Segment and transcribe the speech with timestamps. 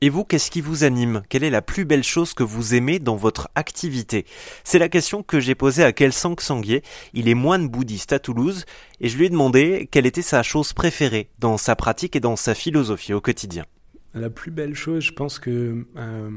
[0.00, 1.22] Et vous, qu'est-ce qui vous anime?
[1.28, 4.26] Quelle est la plus belle chose que vous aimez dans votre activité?
[4.62, 6.82] C'est la question que j'ai posée à Kelsang Sanguier.
[7.14, 8.64] Il est moine bouddhiste à Toulouse
[9.00, 12.36] et je lui ai demandé quelle était sa chose préférée dans sa pratique et dans
[12.36, 13.64] sa philosophie au quotidien.
[14.14, 16.30] La plus belle chose, je pense que euh,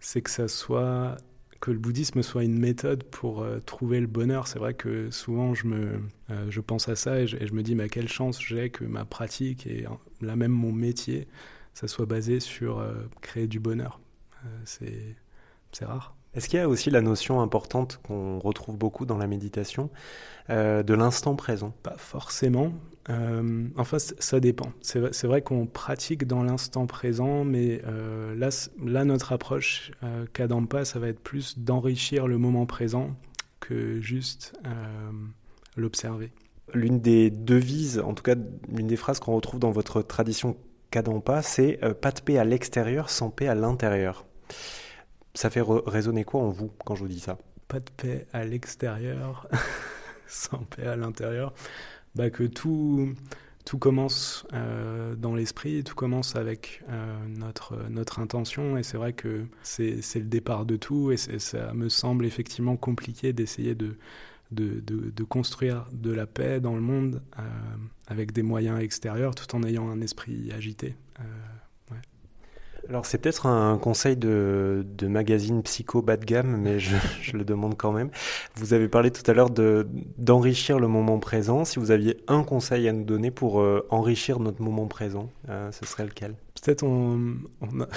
[0.00, 1.16] c'est que ça soit
[1.60, 4.48] que le bouddhisme soit une méthode pour euh, trouver le bonheur.
[4.48, 7.76] C'est vrai que souvent je me euh, je pense à ça et je, me dis
[7.76, 9.84] mais quelle chance j'ai que ma pratique et
[10.20, 11.28] là même mon métier
[11.74, 14.00] ça soit basé sur euh, créer du bonheur.
[14.44, 16.16] Euh, c'est, rare.
[16.34, 19.90] Est-ce qu'il y a aussi la notion importante qu'on retrouve beaucoup dans la méditation
[20.50, 21.74] euh, de l'instant présent?
[21.82, 22.72] Pas forcément.
[23.76, 24.72] enfin, ça dépend.
[24.80, 27.82] C'est, vrai qu'on pratique dans l'instant présent, mais
[28.36, 28.48] là,
[28.82, 29.92] là, notre approche
[30.32, 33.14] Kadampa, ça va être plus d'enrichir le moment présent
[33.60, 34.54] que juste
[35.76, 36.32] l'observer.
[36.72, 38.36] L'une des devises, en tout cas
[38.68, 40.56] l'une des phrases qu'on retrouve dans votre tradition
[40.92, 44.26] Kadampa, c'est euh, pas de paix à l'extérieur sans paix à l'intérieur.
[45.34, 47.38] Ça fait résonner quoi en vous quand je vous dis ça?
[47.66, 49.48] Pas de paix à l'extérieur
[50.26, 51.54] sans paix à l'intérieur.
[52.14, 53.14] Bah que tout,
[53.64, 59.14] tout commence euh, dans l'esprit, tout commence avec euh, notre, notre intention, et c'est vrai
[59.14, 63.96] que c'est le départ de tout, et ça me semble effectivement compliqué d'essayer de,
[64.52, 67.42] de, de, construire de la paix dans le monde euh,
[68.06, 70.94] avec des moyens extérieurs tout en ayant un esprit agité.
[71.20, 71.24] Euh,
[72.88, 77.36] Alors c'est peut-être un conseil de, de, magazine psycho bas de gamme, mais je, je,
[77.36, 78.10] le demande quand même.
[78.56, 81.64] Vous avez parlé tout à l'heure d'enrichir le moment présent.
[81.64, 85.86] Si vous aviez un conseil à nous donner pour euh, enrichir notre moment présent, ce
[85.86, 86.34] serait lequel?
[86.60, 87.88] Peut-être on, on a...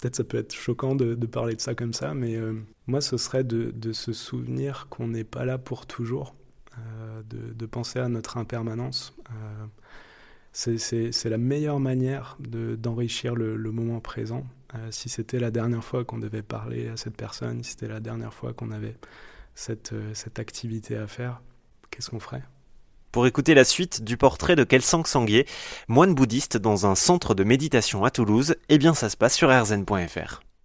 [0.00, 2.54] Peut-être ça peut être choquant de, parler de ça comme ça, mais euh,
[2.86, 6.34] moi, ce serait de, se souvenir qu'on n'est pas là pour toujours,
[6.78, 9.14] euh, de, penser à notre impermanence.
[9.30, 9.66] Euh,
[10.52, 14.46] c'est la meilleure manière d'enrichir le, moment présent.
[14.90, 18.32] si c'était la dernière fois qu'on devait parler à cette personne, si c'était la dernière
[18.32, 18.96] fois qu'on avait
[19.54, 21.42] cette, cette activité à faire,
[21.90, 22.42] qu'est-ce qu'on ferait?
[23.16, 25.46] Pour écouter la suite du portrait de Kelsang Sanguier,
[25.88, 29.48] moine bouddhiste dans un centre de méditation à Toulouse, eh bien ça se passe sur
[29.48, 30.45] rzn.fr.